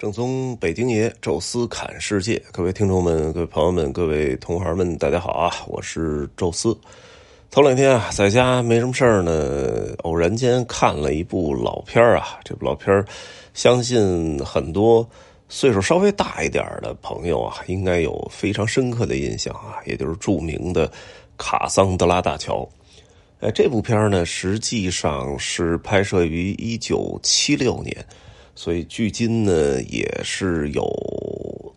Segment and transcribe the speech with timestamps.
[0.00, 5.54] 正宗北京爷，宙斯侃世界，各位听众们、各位朋友们、各位同行们，大家好啊！
[5.66, 6.74] 我是宙斯。
[7.50, 12.40] 头两天啊，在家没什么事儿呢，偶然间看了一部老片儿啊。
[12.42, 13.04] 这部老片儿，
[13.52, 15.06] 相信很多
[15.50, 20.90] 岁数稍微大一点的朋友啊，应该有非常深刻的印象啊，也就是著名的
[21.36, 22.66] 卡桑德拉大桥。
[23.40, 27.94] 哎，这部片儿呢，实际上是拍摄于一九七六年。
[28.62, 30.86] 所以，距今呢也是有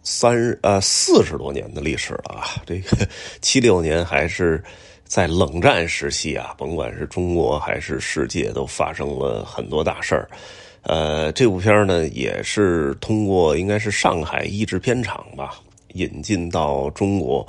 [0.03, 2.61] 三呃四十多年的历史了啊。
[2.65, 3.07] 这个
[3.39, 4.61] 七六年还是
[5.05, 10.29] 在冷战时期啊，甭管是中国还是世界，都发生了很多大事儿。
[10.81, 15.57] 呃，这部片呢也是通过应该是上海译制片厂吧
[15.93, 17.47] 引进到中国。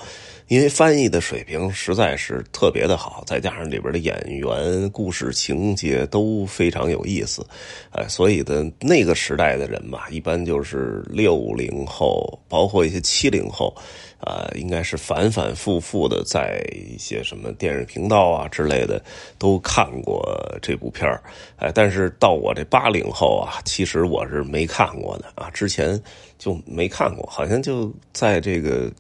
[0.49, 7.45] 因为翻译的水平实在是特别的好，再加上里边的演员、故事情节都非常有意思，
[7.93, 13.75] 哎，所以呢，那个时代的人嘛，一般就是六零后，包括一些七零后，
[14.25, 19.03] 啊，应该是反反复复的在一些什么电视频道啊之类的
[19.39, 20.25] 都看过
[20.61, 21.23] 这部片儿，
[21.57, 26.01] 哎，但是到我这八零后啊，其实我是没看过的啊，之前
[26.39, 28.91] 就没看过，好像就在这个。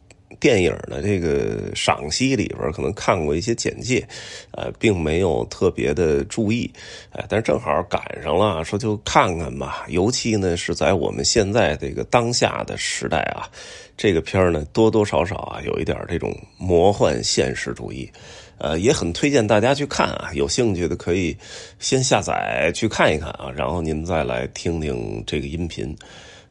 [0.40, 4.06] 电影的这个赏析里边可能看过一些简介，
[4.52, 6.70] 呃，并没有特别的注意，
[7.10, 9.86] 哎，但是正好赶上了，说就看看吧。
[9.88, 13.48] 尤其呢是在我们现在这个当下的时代啊，
[13.96, 18.10] 这个片呢多多少少啊有一点这种魔幻现实主义，
[18.58, 20.30] 呃，也很推荐大家去看啊。
[20.34, 21.36] 有兴趣的可以
[21.78, 25.96] 先下载去看一看啊，然后您再来听听这个音频。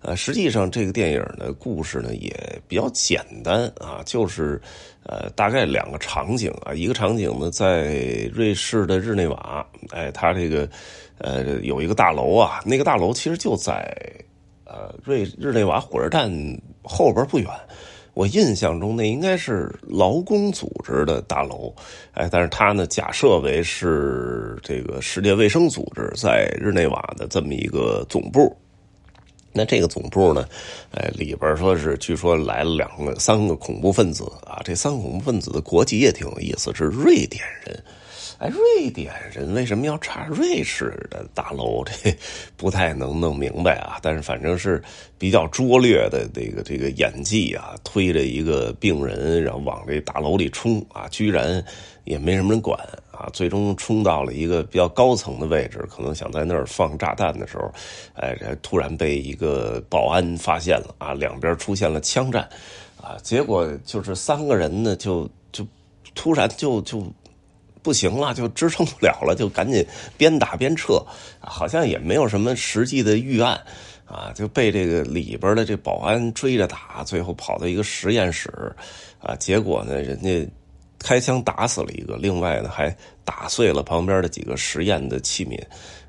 [0.03, 2.31] 呃，实际上这个电影的故事呢也
[2.67, 4.61] 比较简单啊，就是
[5.03, 10.69] 呃大概两个场景啊，一个场景呢在瑞士的日内瓦，哎，它这个
[11.19, 13.95] 呃有一个大楼啊，那个大楼其实就在
[14.65, 16.29] 呃瑞日内瓦火车站
[16.83, 17.47] 后边不远，
[18.13, 21.73] 我印象中那应该是劳工组织的大楼，
[22.11, 28.53] 哎，但是它呢假设为是这个世界卫生组织在日内瓦的这么一个总部。
[29.53, 30.47] 那这个总部呢，
[30.91, 34.59] 呃，里边说是据说来了两个、三个恐怖分子啊。
[34.65, 37.83] 这三个恐怖分子的国籍也挺有意思，是瑞典人。
[38.39, 41.83] 哎，瑞典人为什么要查瑞士的大楼？
[41.85, 42.13] 这
[42.57, 43.99] 不太能弄明白啊。
[44.01, 44.81] 但是反正是
[45.17, 51.63] 比较拙劣的这个这个演技啊，推着一个病人，然后往这大楼里冲啊，居然
[52.03, 52.77] 也没什么人管。
[53.11, 57.71] 啊，最终冲到了一个比较高层的位置，可能想在那儿放炸弹的时候，
[58.15, 62.49] 哎，突然被一个保安发现了啊，两边出现了枪战，
[62.99, 65.65] 啊，结果就是三个人呢，就就
[66.15, 67.05] 突然就就
[67.83, 69.85] 不行了，就支撑不了了，就赶紧
[70.17, 70.99] 边打边撤，
[71.39, 73.61] 好像也没有什么实际的预案，
[74.05, 78.75] 啊，就被这个里边的这保安追着打，最后跑到一个实验室，
[79.19, 80.49] 啊，结果呢，人家。
[81.03, 85.61] 开枪打死了一个，另外呢还打碎了旁边的几个实验的器皿，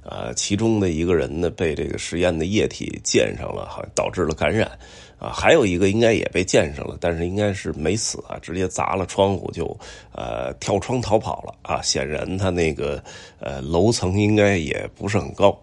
[0.05, 4.71] 呃，其中的一个人呢被这个实验的液体溅上了，导致了感染，
[5.19, 9.77] 啊，还有一个应该也被溅上了，但是应该是没死啊，直接砸了窗户就，
[10.12, 13.03] 呃，跳窗逃跑了，啊，显然他那个
[13.41, 15.59] 呃楼层应该也不是很高。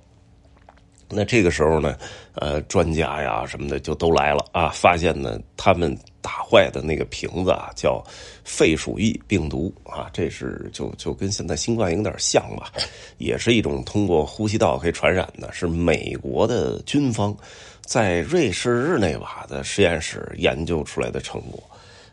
[1.14, 1.98] 那这个时候呢，
[2.36, 8.04] 呃，专家呀什么的就都来了啊，发现呢他们打坏的那个瓶子啊叫
[8.44, 12.72] 肺鼠疫病毒啊，这是就就跟现在新冠有点像吧，
[13.18, 17.36] 也是一种通过呼吸道可以传染的，是美国的军方
[17.82, 21.62] 在瑞士日内瓦的实验室研究出来的成果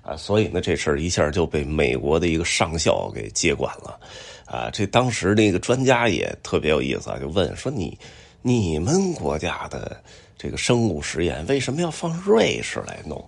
[0.02, 3.98] 啊，所以呢这事儿一下就被美国的一个上校给接管了
[4.44, 7.96] 啊，这当时那个专家也特别有意思啊，就问说你。
[8.42, 10.00] 你们国家的
[10.36, 13.18] 这个生物实验为什么要放瑞士来弄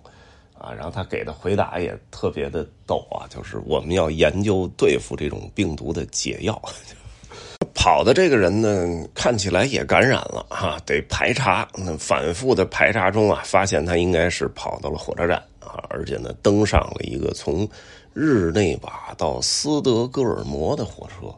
[0.57, 0.71] 啊？
[0.71, 6.59] 然后他给的回答也特别的逗啊，就是我们要研究对付这种病毒的解药。
[7.75, 11.67] 跑的这个人呢，看起来也感染了哈，得排查。
[11.75, 17.67] 那反复的排查中啊，发现他应该是跑到了火车站啊，而且呢，登上了一个从
[18.13, 21.33] 日内瓦到斯德哥尔摩的火车。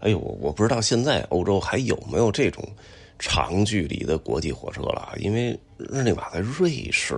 [0.00, 2.64] 哎呦，我不知道现在欧洲还有没有这种。
[3.24, 7.14] 长距离的国际火车了，因为日内瓦在瑞士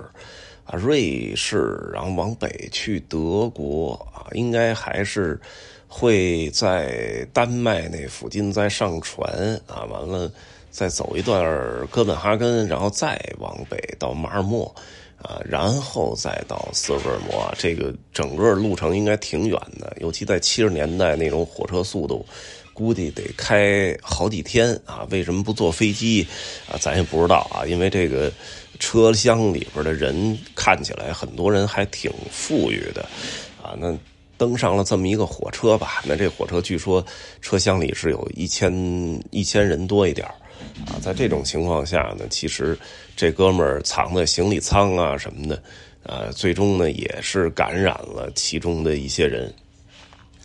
[0.66, 5.40] 啊，瑞士，然后往北去德国啊，应该还是
[5.88, 9.26] 会在丹麦那附近再上船
[9.66, 10.30] 啊，完了
[10.70, 11.42] 再走一段
[11.86, 14.74] 哥本哈根，然后再往北到马尔默
[15.22, 22.26] 啊，然后再到斯德哥尔摩，这个整个路程应该挺远的，尤其在七十年代那种火车速度。
[22.74, 25.06] 估计得开好几天啊。
[25.10, 26.26] 为什么不坐飞机
[26.68, 26.76] 啊？
[26.78, 27.64] 咱也不知道啊。
[27.64, 28.30] 因为这个
[28.78, 33.00] 车厢里边的人看起来很多人还挺富裕的
[33.62, 33.74] 啊。
[33.78, 33.96] 那
[34.36, 36.02] 登上了这么一个火车吧？
[36.04, 37.02] 那这火车据说
[37.40, 38.70] 车厢里是有一千
[39.30, 40.26] 一千人多一点
[40.86, 41.00] 啊。
[41.00, 42.76] 在这种情况下呢，其实
[43.16, 45.62] 这哥们儿藏在行李舱啊什么的。
[46.06, 49.50] 呃，最终呢，也是感染了其中的一些人。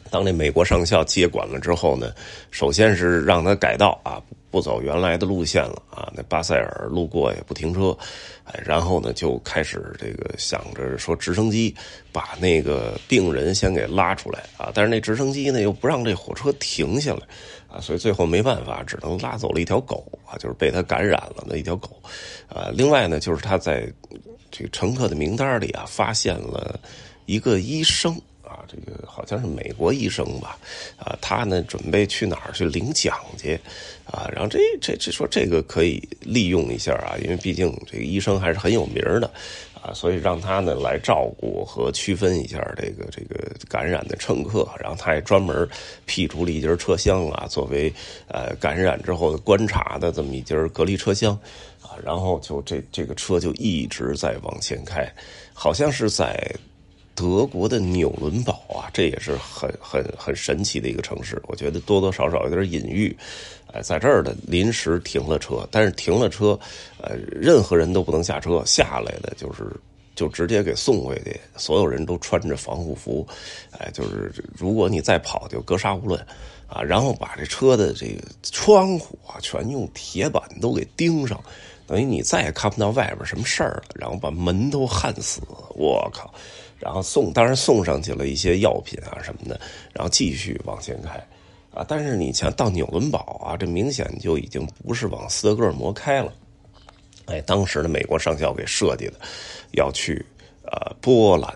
[0.09, 2.13] 当那美国上校接管了之后呢，
[2.51, 4.21] 首先是让他改道啊，
[4.51, 6.11] 不走原来的路线了啊。
[6.15, 7.97] 那巴塞尔路过也不停车，
[8.43, 11.73] 哎，然后呢就开始这个想着说直升机
[12.11, 14.71] 把那个病人先给拉出来啊。
[14.73, 17.21] 但是那直升机呢又不让这火车停下来
[17.67, 21.89] 啊，所以最后没办法，只能拉走了一条狗啊，就是被他感染了的一条狗。
[22.47, 23.91] 啊，另外呢就是他在。
[24.51, 26.79] 这个乘客的名单里啊，发现了
[27.27, 28.19] 一个医生
[28.49, 30.57] 啊，这个好像是美国医生吧，
[30.97, 33.53] 啊，他呢准备去哪儿去领奖去，
[34.05, 39.29] 啊，然后这这这说这个可以利用一下啊，因为毕竟这个医生还是很有名的，
[39.79, 45.69] 啊，所以让他呢来照顾和区分一下这个这个感染的乘客，然后他也专门
[46.07, 47.93] 辟出了一节车厢啊，作为
[48.27, 51.33] 呃感染之后的观察的这么一节隔离车厢
[51.83, 51.93] 啊。
[52.03, 55.07] 然后就这这个车就一直在往前开，
[55.53, 56.51] 好像是在
[57.19, 61.37] 德国的纽伦堡啊，这也是很很很神奇的一个城市。
[61.47, 63.13] 我觉得多多少少有点隐喻，
[63.73, 66.57] 呃，在这儿的临时停了车，但是停了车，
[67.01, 69.69] 呃，任何人都不能下车，下来的就是
[70.15, 73.27] 就直接给送回去，所有人都穿着防护服，
[73.77, 76.25] 哎，就是如果你再跑，就格杀勿论
[76.67, 76.81] 啊。
[76.81, 81.37] 然后把这车的这个窗户啊，全用铁板都给钉上。
[81.85, 85.41] 等于你再也看不到外边什么事儿了，然后把门都焊死，
[85.73, 86.31] 我靠！
[86.79, 89.59] 然后送，当然送上去了一些药品啊什么的，
[89.93, 91.11] 然后继续往前开，
[91.73, 91.85] 啊！
[91.87, 96.33] 但是你像到纽伦堡啊，这明显就已经不是往斯德哥尔摩开了，
[97.25, 99.13] 哎，当时的美国上校给设计的，
[99.73, 100.25] 要去
[100.63, 101.53] 呃波兰。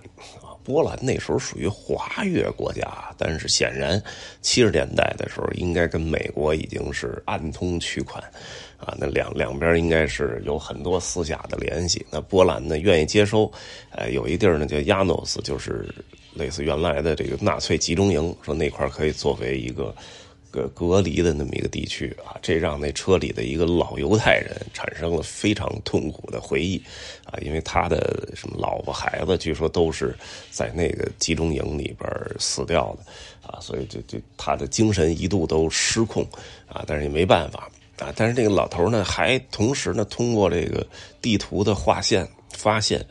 [0.63, 4.01] 波兰那时候属于华约国家，但是显然
[4.41, 8.23] 七十年代的时候，应该跟美国已经是暗通取款，
[8.77, 12.05] 啊，那两两边应该是有很多私下的联系。
[12.09, 13.51] 那波兰呢，愿意接收，
[13.91, 15.87] 呃，有一地儿呢叫亚诺斯，就是
[16.33, 19.93] 类似原来的这个纳粹集中营，说那块可以作为一个。
[20.53, 26.79] 个隔离的那么一个地区啊，这让那车里的一个老犹太人产生了非常痛苦的回忆
[27.25, 30.15] 啊，因为他的什么老婆孩子据说都是
[30.51, 32.07] 在那个集中营里边
[32.37, 36.23] 死掉的啊，所以就就他的精神一度都失控
[36.67, 37.67] 啊，但是也没办法
[37.97, 40.85] 啊，但是这个老头呢还同时呢通过这个
[41.19, 43.03] 地图的划线发现。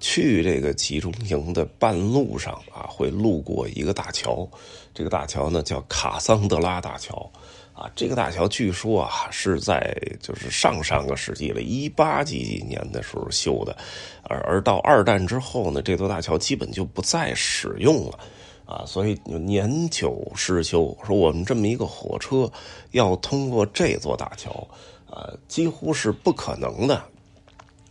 [0.00, 4.48] 去这个集中营的半路上啊，会路过一个大桥，
[4.94, 7.30] 这个大桥呢叫卡桑德拉大桥，
[7.74, 13.76] 啊，这个大桥据说啊是在就是上上个世纪了，一八几几年的时候修的，
[14.22, 18.18] 而而到二战之后呢，这座大桥基本就不再使用了，
[18.64, 22.50] 啊，所以年久失修，说我们这么一个火车
[22.92, 24.66] 要通过这座大桥，
[25.10, 27.04] 啊，几乎是不可能的。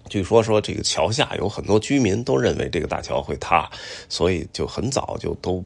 [0.10, 3.70] 据说说这个桥下有很多居民都认为这个大桥会塌，
[4.10, 5.64] 所以就很早就都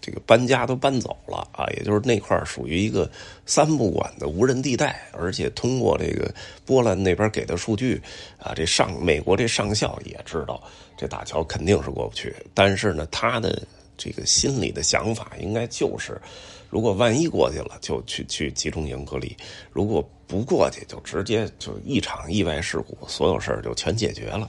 [0.00, 1.64] 这个搬家都搬走了啊。
[1.76, 3.10] 也就是那块属于一个
[3.46, 6.30] 三不管的无人地带，而且通过这个
[6.66, 8.02] 波兰那边给的数据
[8.38, 10.62] 啊，这上美国这上校也知道
[10.96, 13.62] 这大桥肯定是过不去，但是呢，他的
[13.96, 16.20] 这个心里的想法应该就是。
[16.70, 19.28] 如果万一过去了，就去去集中营隔离；
[19.70, 24.48] 如果不过去，就直接就一场意外事故，所有事儿就全解决了，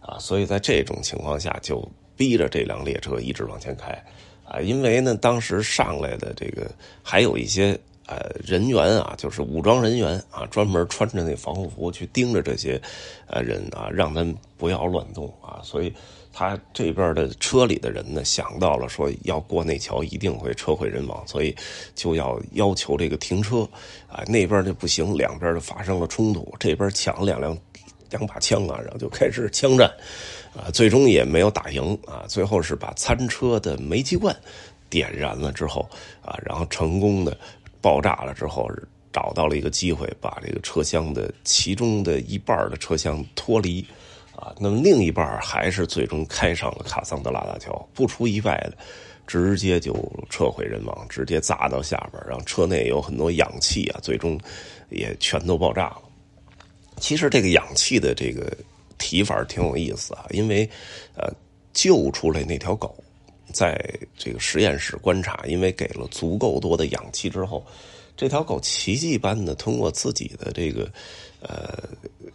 [0.00, 0.18] 啊！
[0.18, 1.86] 所以在这种情况下，就
[2.16, 3.92] 逼着这辆列车一直往前开，
[4.44, 4.60] 啊！
[4.60, 6.70] 因为呢，当时上来的这个
[7.02, 12.80] 还有一些呃人员啊，就是武装人员啊，专门穿着那防护服去盯着这些
[13.26, 15.92] 呃人啊，让他们不要乱动啊，所以。
[16.32, 21.54] 他这边的车里的人呢，想到了说要过那桥一定会车毁人亡，所以
[21.94, 23.68] 就要要求这个停车，
[24.06, 27.56] 啊，那边就不行，两边就发生了冲突，这边抢了两辆
[28.10, 29.90] 两把枪啊，然后就开始枪战，
[30.54, 34.34] 啊，最终也没有打赢啊，最后是把餐车的煤气罐
[34.88, 35.88] 点燃了之后，
[36.22, 37.36] 啊，然后成功的
[37.80, 38.70] 爆炸了之后，
[39.12, 43.84] 找到了一个机会，把这个车厢的其中的一半的车厢脱离。
[44.40, 48.78] 啊，那么另一半还是最终开上了卡桑德拉大桥，不出意外的，
[49.26, 49.94] 直接就
[50.30, 54.40] 车毁人亡，直接砸到下边，让车内有很多氧气啊，最终
[54.88, 56.02] 也全都爆炸了。
[56.96, 58.50] 其实这个氧气的这个
[58.98, 60.68] 提法挺有意思啊，因为
[61.14, 61.30] 呃
[61.72, 62.94] 救出来那条狗，
[63.52, 63.78] 在
[64.16, 67.64] 这个实验室观察，因为给了足够多的氧气之后，
[68.16, 70.90] 这条狗奇迹般的通过自己的这个
[71.40, 71.88] 呃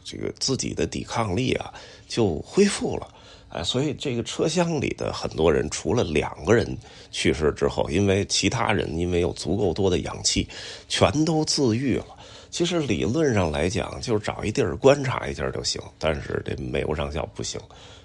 [0.03, 1.73] 这个自己的抵抗力啊，
[2.07, 3.07] 就恢复了。
[3.49, 6.77] 哎，所以这个车厢里的很多人，除了两个人
[7.11, 10.45] 去世之后，因为其他人因为有足够多的氧气，
[10.89, 12.07] 全都自愈了。
[12.51, 15.81] 其实理论上来讲，就是找一地儿观察一下就行。
[15.97, 17.59] 但是这美国上校不行，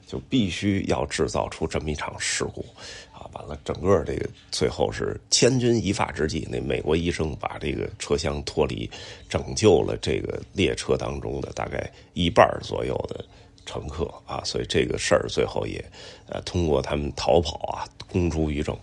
[0.07, 2.65] 就必须要制造出这么一场事故！
[3.33, 8.91] 完了，整个这个最后是千钧一发之际，那美国医生把这个车厢脱离，
[9.29, 13.25] 拯救了这个列车当中的大概一半左右的。
[13.67, 15.85] 乘客啊，所以这个事儿最后也，
[16.27, 18.75] 呃，通过他们逃跑啊，公诸于众，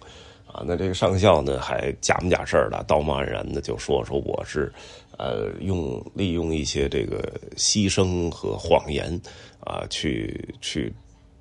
[0.45, 4.71] 啊，那这个上校呢还假模假式的，道貌岸然的就说说我是，
[5.17, 9.19] 呃，用利用一些这个牺牲和谎言
[9.59, 10.93] 啊，去去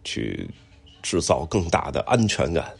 [0.02, 0.48] 去
[1.00, 2.74] 制造更大的安全感。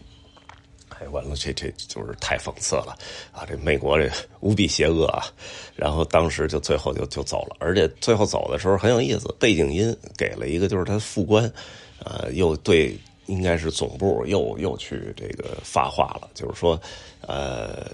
[0.99, 2.97] 哎，完了，这这就是太讽刺了
[3.33, 3.45] 啊！
[3.47, 4.11] 这美国这
[4.41, 5.25] 无比邪恶啊！
[5.75, 11.53] 然后当时就最后就就走了，而且最后走的时候很有意思，背景音给了一个就是他副官，
[12.03, 16.81] 呃，又对应该是总部又又去这个发话了，就是说，
[17.21, 17.91] 呃，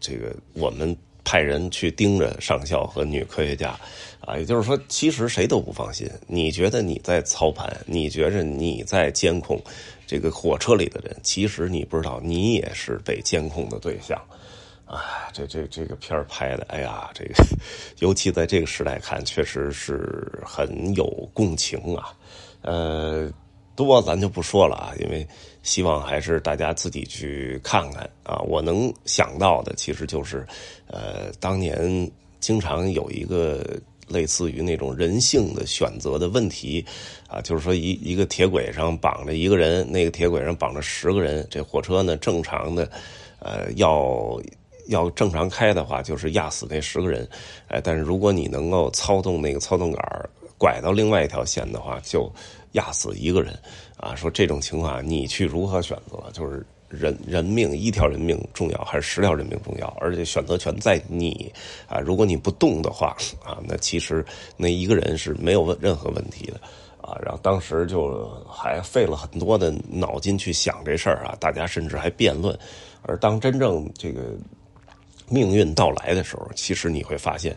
[0.00, 3.78] 这个我们派人去盯着上校和女科学家，
[4.20, 9.60] 啊，也就是说，其实谁都不放心，你觉得你在操盘，你觉着你在监控。
[10.06, 14.20] 这个火车里的人，其实你不知道，你也是被监控的对象。
[14.84, 17.34] 啊，这这这个片儿拍的，哎呀，这个
[18.00, 22.12] 尤其在这个时代看，确实是很有共情啊。
[22.60, 23.30] 呃，
[23.74, 25.26] 多咱就不说了啊，因为
[25.62, 28.38] 希望还是大家自己去看看啊。
[28.46, 30.46] 我能想到的，其实就是，
[30.86, 32.10] 呃，当年
[32.40, 33.64] 经常有一个。
[34.08, 36.84] 类似于那种人性的选择的问题，
[37.28, 42.90] 啊，就是说一一个铁轨上绑着一个人，那个铁轨上绑着十个人，这火车呢正常的，
[43.38, 44.38] 呃，要
[44.88, 47.26] 要正常开的话，就是压死那十个人，
[47.68, 52.30] 哎，但是如果你能够操纵那个操纵杆拐到另外一条线的话，就
[52.72, 53.58] 压死一个人，
[53.96, 56.30] 啊，说这种情况你去如何选择？
[56.32, 56.64] 就是。
[56.92, 59.86] 人人命一条人命重要还是十条人命重要？
[59.98, 61.50] 而且选择权在你
[61.88, 61.98] 啊！
[61.98, 64.22] 如果你不动的话啊，那其实
[64.58, 66.60] 那一个人是没有问任何问题的
[67.00, 67.16] 啊。
[67.24, 72.54] 然后当时就还费了很多的脑筋去想这事儿啊，大家甚至还辩论。
[73.00, 74.36] 而当真正这个
[75.30, 77.56] 命运到来的时候，其实你会发现。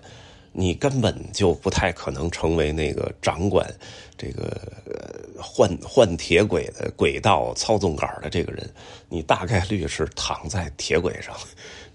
[0.57, 3.69] 你根本就不太可能成为那个掌管
[4.17, 4.71] 这个
[5.41, 8.69] 换换铁轨的轨道操纵杆的这个人，
[9.09, 11.35] 你大概率是躺在铁轨上，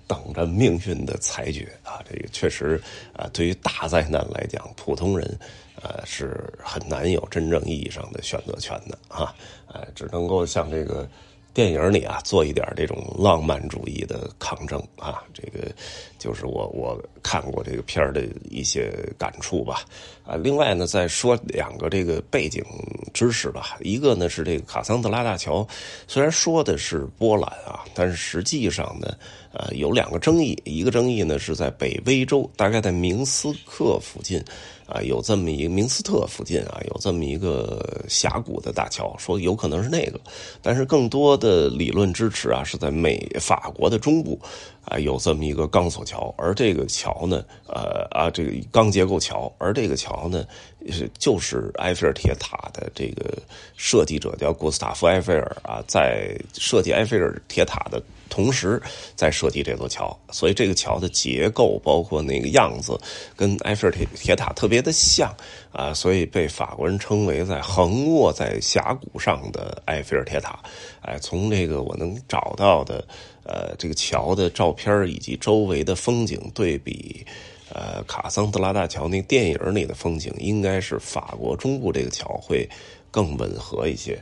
[0.06, 2.02] 等着命运的裁决啊！
[2.08, 2.80] 这个确实
[3.12, 5.38] 啊，对于大灾难来讲，普通人
[5.80, 9.34] 呃是很难有真正意义上的选择权的啊！
[9.72, 11.08] 哎，只能够像这个。
[11.52, 15.68] 电影里啊，做一点这种浪漫主义的抗争啊，这个
[16.16, 19.82] 就是我我看过这个片儿的一些感触吧。
[20.30, 22.64] 啊，另外呢，再说两个这个背景
[23.12, 23.76] 知识吧。
[23.80, 25.66] 一个呢是这个卡桑德拉大桥，
[26.06, 29.12] 虽然说的是波兰啊，但是实际上呢，
[29.52, 30.56] 呃，有两个争议。
[30.64, 34.40] 一个争议呢是在北威州，大概在明斯克附近。
[34.86, 40.18] 啊，有这么一个明斯特附近啊，有这么一个峡谷的大桥，说有可能是那个，
[40.60, 44.36] 但是更多的理论支持啊，是在美法国的中部
[44.84, 50.44] 啊，有这么一个钢索桥，而这个桥呢，呃啊，这个钢结构桥，而这个桥然后呢，
[50.90, 53.38] 是就是埃菲尔铁塔的这个
[53.74, 58.02] 设计者叫古斯塔夫埃菲尔啊，在设计埃菲尔铁塔的。
[58.28, 58.80] 同时
[59.16, 62.96] 在设计这座桥，所以这个桥的结构包括那个样子，
[63.34, 65.34] 跟埃菲尔铁铁塔特别的像
[65.72, 70.60] 啊，所以被法国人称为在横卧在峡谷上的埃菲尔铁塔。
[71.02, 73.04] 哎，从这个我能找到的
[73.42, 77.26] 呃这个桥的照片以及周围的风景对比，
[77.74, 82.68] 呃卡桑德拉大桥那电影里的风景，应该是法国中部这个桥会
[83.10, 84.20] 更吻合一些。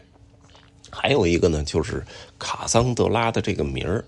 [0.90, 2.02] 还有一个呢，就是
[2.38, 4.02] 卡桑德拉的这个名儿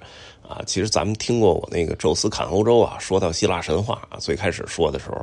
[0.50, 5.14] 啊，其实咱们听过我那个《宙斯砍欧洲》啊，说到希腊神话啊，最开始说的时候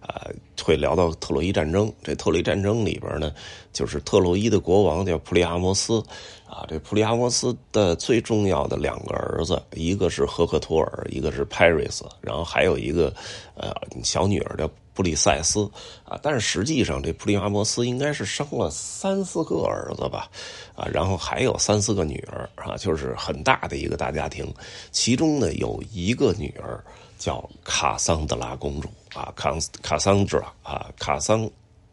[0.00, 0.30] 啊，
[0.62, 1.92] 会聊到特洛伊战争。
[2.04, 3.32] 这特洛伊战争里边呢，
[3.72, 6.00] 就是特洛伊的国王叫普利阿摩斯
[6.48, 13.12] 啊，这普利阿摩斯的最重要的两个儿子，一个是赫克托尔，一个是 Paris，然后还有一个
[13.56, 13.74] 呃
[14.04, 14.70] 小女儿叫。
[14.96, 15.70] 布里塞斯
[16.04, 20.30] 啊，但是实际上这普利阿摩斯应该是生了三四个儿子吧，
[20.74, 24.50] 啊，然后还有三四个女儿啊，就是很大的一个大家庭。
[24.90, 26.82] 其中呢有一个女儿
[27.18, 31.48] 叫卡桑德拉公主啊，卡卡桑德拉啊，卡桑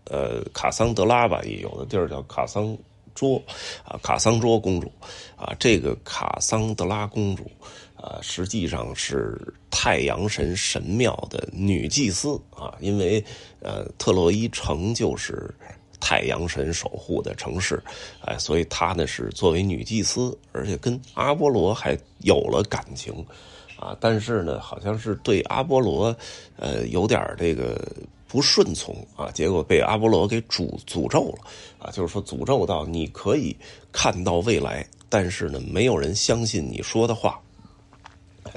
[0.06, 2.76] 呃卡桑德拉吧，也有的地儿叫卡桑
[3.14, 3.42] 卓
[3.84, 4.92] 啊，卡桑卓公主
[5.36, 7.50] 啊，这个卡桑德拉公主。
[7.96, 9.40] 啊，实际上是
[9.72, 13.24] 太阳神神庙的女祭司啊，因为
[13.62, 15.50] 呃，特洛伊城就是
[16.02, 17.82] 太阳神守护的城市，
[18.26, 23.26] 哎，所以她呢是作为女祭司，而且跟阿波罗还有了感情
[23.80, 26.14] 啊，但是呢，好像是对阿波罗
[26.58, 27.90] 呃有点这个
[28.34, 31.44] 不顺从啊，结果被阿波罗给诅诅咒了
[31.78, 33.56] 啊，就是说诅咒到你可以
[33.92, 37.40] 看到未来，但是呢，没有人相信你说的话。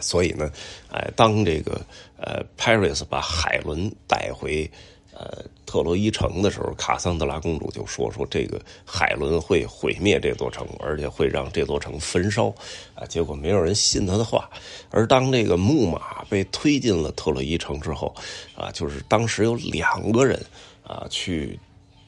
[0.00, 0.50] 所以呢，
[0.90, 1.78] 哎，当这个
[2.16, 4.70] 呃，Paris 把海伦带回
[5.18, 12.48] 呃特洛伊城的时候，卡桑德拉公主就说说这个海伦会毁灭这座城，而且会让这座城焚烧
[12.94, 13.06] 啊。
[13.08, 14.48] 结果没有人信他的话。
[14.90, 18.14] 而当这个木马被推进了特洛伊城之后，
[18.54, 20.38] 啊，就是当时有两个人
[20.82, 21.58] 啊去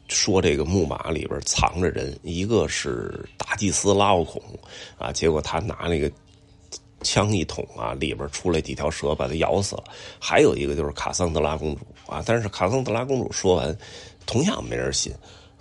[0.08, 4.42] 说这个木马里边藏着人，一个是大祭司拉奥孔
[4.98, 6.12] 啊，结果他拿那个。
[7.02, 9.84] 枪一捅啊，里边出来几条蛇，把他咬死了。
[10.18, 13.76] 还有一个就是卡桑德拉公主啊，但是卡桑德拉公主说完，
[14.26, 15.12] 同样没人信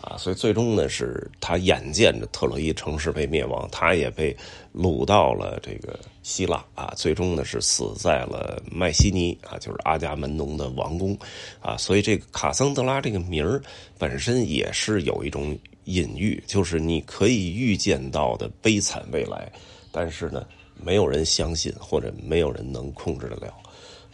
[0.01, 4.35] 啊，所以最终呢，是他眼见着特洛伊城市被灭亡，他也被
[4.73, 11.17] 掳到了这个希腊啊，最终呢是死在了麦西尼啊，就是阿伽门农的王宫
[11.59, 13.61] 啊，所以这个卡桑德拉这个名儿
[13.97, 19.51] 本身也是有一种隐喻，就是你可以预见到的悲惨未来，
[19.91, 20.45] 但是呢。
[20.83, 23.53] 没有人相信，或者没有人能控制得了，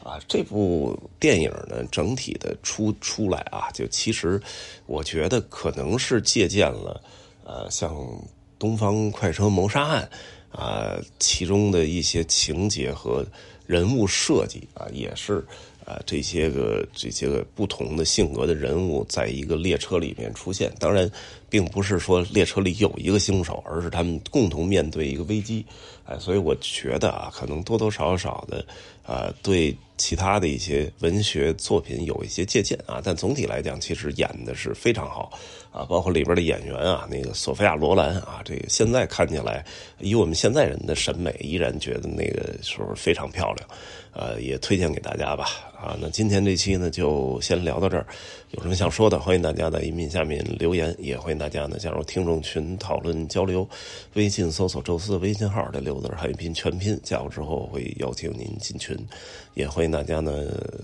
[0.03, 0.19] 啊！
[0.27, 4.41] 这部电影呢，整体的出出来啊，就其实
[4.85, 7.01] 我觉得可能是借鉴了，
[7.45, 7.93] 呃，像
[8.57, 10.09] 《东方快车谋杀案》
[10.57, 13.25] 啊，其中的一些情节和
[13.65, 15.45] 人物设计啊，也是
[15.85, 20.73] 啊，这些个这些个不同的性格的人物在一个列车里面出现。
[20.79, 21.09] 当然，
[21.53, 25.63] 并不是说列车里有一个凶手，而是他们共同面对一个危机。
[26.03, 28.65] 哎，所以我觉得啊，可能多多少少的，
[29.05, 32.99] 呃，对其他的一些文学作品有一些借鉴啊。
[33.03, 35.31] 但总体来讲，其实演的是非常好
[35.71, 39.63] 啊，包括里边的演员啊，那个索菲亚·罗兰啊，这个现在看起来，
[39.99, 43.69] 以我们现在人的审美，依然觉得那个时候非常漂亮，
[44.11, 45.45] 呃，也推荐给大家吧。
[45.79, 48.05] 啊，那今天这期呢，就先聊到这儿。
[48.51, 53.67] 有什么想说的，欢迎大家在音频下面留言，也欢迎大家呢加入听众群讨论交流。
[54.13, 58.97] 微信搜索“宙斯”微信号这六字汉语拼音全拼，加入之后会邀请您进群。
[59.53, 60.31] 也欢迎大家呢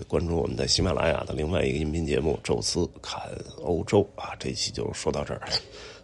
[0.06, 3.22] 关注我们在喜马拉雅的另外一个音频节目《宙斯侃
[3.62, 4.34] 欧洲》啊。
[4.38, 5.40] 这期就说到这儿，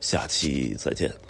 [0.01, 1.26] 下期再见。